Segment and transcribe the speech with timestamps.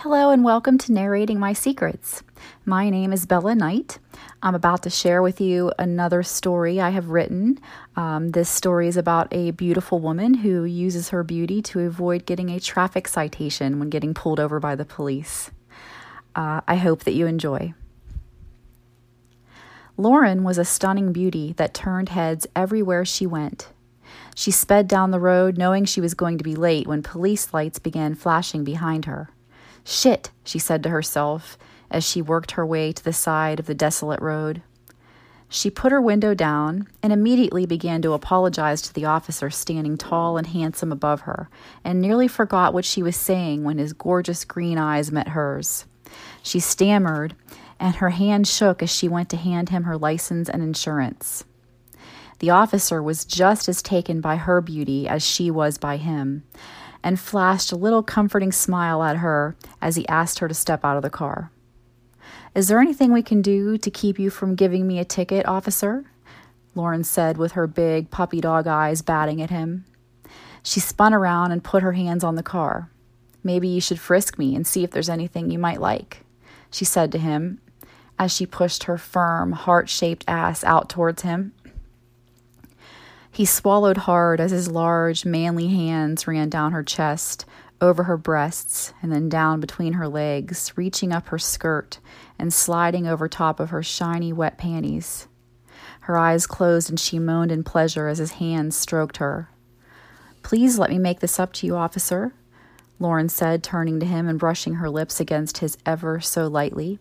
[0.00, 2.22] Hello, and welcome to Narrating My Secrets.
[2.66, 3.98] My name is Bella Night.
[4.42, 7.58] I'm about to share with you another story I have written.
[7.96, 12.50] Um, this story is about a beautiful woman who uses her beauty to avoid getting
[12.50, 15.50] a traffic citation when getting pulled over by the police.
[16.34, 17.72] Uh, I hope that you enjoy.
[19.96, 23.70] Lauren was a stunning beauty that turned heads everywhere she went.
[24.34, 27.78] She sped down the road knowing she was going to be late when police lights
[27.78, 29.30] began flashing behind her.
[29.88, 31.56] Shit, she said to herself
[31.92, 34.60] as she worked her way to the side of the desolate road.
[35.48, 40.38] She put her window down and immediately began to apologize to the officer standing tall
[40.38, 41.48] and handsome above her,
[41.84, 45.84] and nearly forgot what she was saying when his gorgeous green eyes met hers.
[46.42, 47.36] She stammered,
[47.78, 51.44] and her hand shook as she went to hand him her license and insurance.
[52.40, 56.42] The officer was just as taken by her beauty as she was by him,
[57.06, 60.96] and flashed a little comforting smile at her as he asked her to step out
[60.96, 61.52] of the car.
[62.52, 66.04] Is there anything we can do to keep you from giving me a ticket, officer?
[66.74, 69.84] Lauren said with her big puppy dog eyes batting at him.
[70.64, 72.90] She spun around and put her hands on the car.
[73.44, 76.24] Maybe you should frisk me and see if there's anything you might like,
[76.72, 77.60] she said to him
[78.18, 81.52] as she pushed her firm, heart shaped ass out towards him.
[83.36, 87.44] He swallowed hard as his large, manly hands ran down her chest,
[87.82, 91.98] over her breasts, and then down between her legs, reaching up her skirt
[92.38, 95.28] and sliding over top of her shiny, wet panties.
[96.00, 99.50] Her eyes closed and she moaned in pleasure as his hands stroked her.
[100.42, 102.32] Please let me make this up to you, officer,
[102.98, 106.98] Lauren said, turning to him and brushing her lips against his ever so lightly.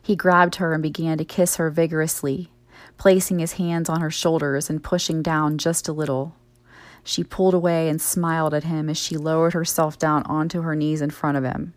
[0.00, 2.52] He grabbed her and began to kiss her vigorously,
[3.00, 6.36] placing his hands on her shoulders and pushing down just a little.
[7.02, 11.00] She pulled away and smiled at him as she lowered herself down onto her knees
[11.00, 11.72] in front of him.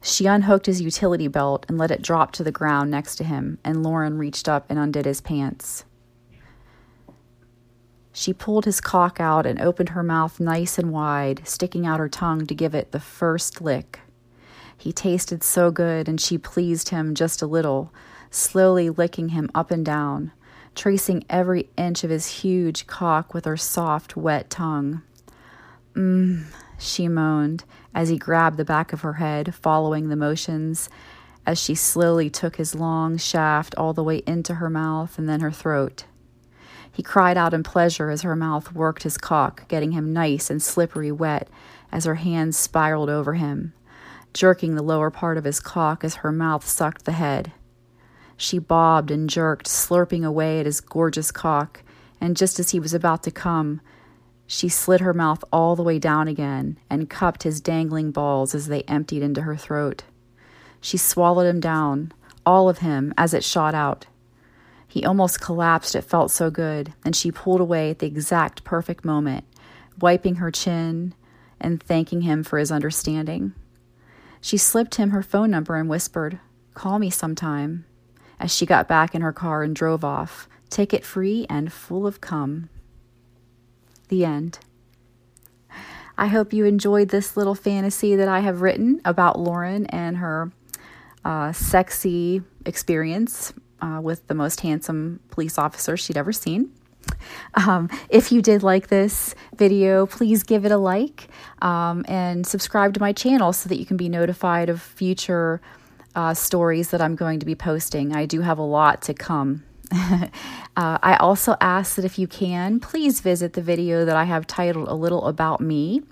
[0.00, 3.58] She unhooked his utility belt and let it drop to the ground next to him,
[3.64, 5.84] and Lauren reached up and undid his pants.
[8.12, 12.08] She pulled his cock out and opened her mouth nice and wide, sticking out her
[12.08, 13.98] tongue to give it the first lick.
[14.76, 17.92] He tasted so good, and she pleased him just a little,
[18.30, 20.32] slowly licking him up and down,
[20.74, 25.02] tracing every inch of his huge cock with her soft, wet tongue.
[25.94, 26.44] Mmm,
[26.78, 30.88] she moaned as he grabbed the back of her head, following the motions
[31.48, 35.40] as she slowly took his long shaft all the way into her mouth and then
[35.40, 36.04] her throat.
[36.92, 40.62] He cried out in pleasure as her mouth worked his cock, getting him nice and
[40.62, 41.48] slippery wet
[41.90, 43.72] as her hands spiraled over him,
[44.34, 47.52] jerking the lower part of his cock as her mouth sucked the head.
[48.40, 51.82] She bobbed and jerked, slurping away at his gorgeous cock,
[52.20, 53.80] and just as he was about to come,
[54.46, 58.68] she slid her mouth all the way down again and cupped his dangling balls as
[58.68, 60.04] they emptied into her throat.
[60.80, 62.12] She swallowed him down,
[62.46, 64.06] all of him, as it shot out.
[64.86, 69.04] He almost collapsed, it felt so good, and she pulled away at the exact perfect
[69.04, 69.44] moment,
[70.00, 71.12] wiping her chin
[71.60, 73.52] and thanking him for his understanding.
[74.40, 76.38] She slipped him her phone number and whispered,
[76.74, 77.84] Call me sometime
[78.40, 82.20] as she got back in her car and drove off, ticket free and full of
[82.20, 82.68] cum.
[84.08, 84.58] The end.
[86.16, 90.50] I hope you enjoyed this little fantasy that I have written about Lauren and her
[91.24, 96.72] uh, sexy experience uh, with the most handsome police officer she'd ever seen.
[97.54, 101.28] Um, if you did like this video, please give it a like
[101.62, 105.60] um, and subscribe to my channel so that you can be notified of future
[106.14, 108.14] uh, stories that I'm going to be posting.
[108.14, 109.64] I do have a lot to come.
[109.92, 110.28] uh,
[110.76, 114.88] I also ask that if you can, please visit the video that I have titled
[114.88, 116.02] A Little About Me.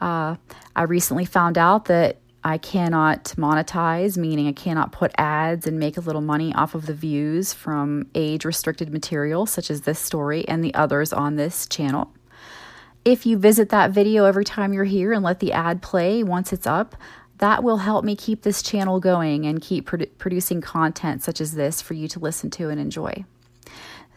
[0.00, 0.36] Uh,
[0.74, 5.96] I recently found out that I cannot monetize, meaning I cannot put ads and make
[5.96, 10.46] a little money off of the views from age restricted material, such as this story
[10.46, 12.12] and the others on this channel.
[13.04, 16.52] If you visit that video every time you're here and let the ad play once
[16.52, 16.96] it's up,
[17.38, 21.54] that will help me keep this channel going and keep produ- producing content such as
[21.54, 23.24] this for you to listen to and enjoy.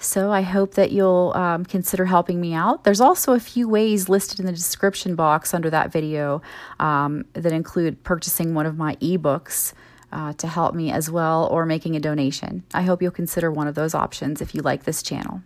[0.02, 2.86] So I hope that you'll um, consider helping me out.
[2.86, 6.42] There's also a few ways listed in the description box under that video
[6.80, 9.74] um, that include purchasing one of my ebooks
[10.14, 12.64] uh, to help me as well or making a donation.
[12.74, 15.42] I hope you'll consider one of those options if you like this channel.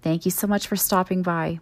[0.00, 1.60] Thank you so much for stopping by.